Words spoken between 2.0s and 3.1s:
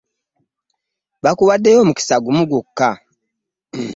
gumu gwokka.